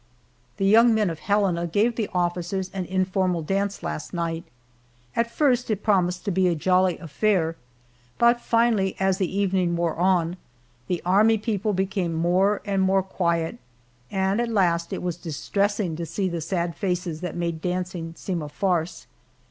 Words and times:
The 0.57 0.65
young 0.65 0.95
men 0.95 1.11
of 1.11 1.19
Helena 1.19 1.67
gave 1.67 1.95
the 1.95 2.09
officers 2.11 2.71
an 2.73 2.85
informal 2.85 3.43
dance 3.43 3.83
last 3.83 4.15
night. 4.15 4.43
At 5.15 5.29
first 5.29 5.69
it 5.69 5.83
promised 5.83 6.25
to 6.25 6.31
be 6.31 6.47
a 6.47 6.55
jolly 6.55 6.97
affair, 6.97 7.55
but 8.17 8.41
finally, 8.41 8.95
as 8.99 9.19
the 9.19 9.31
evening 9.31 9.75
wore 9.75 9.95
on, 9.95 10.37
the 10.87 11.03
army 11.05 11.37
people 11.37 11.73
became 11.73 12.15
more 12.15 12.63
and 12.65 12.81
more 12.81 13.03
quiet, 13.03 13.59
and 14.09 14.41
at 14.41 14.47
the 14.47 14.53
last 14.55 14.91
it 14.91 15.03
was 15.03 15.17
distressing 15.17 15.95
to 15.97 16.07
see 16.07 16.27
the 16.27 16.41
sad 16.41 16.75
faces 16.75 17.21
that 17.21 17.35
made 17.35 17.61
dancing 17.61 18.15
seem 18.17 18.41
a 18.41 18.49
farce. 18.49 19.05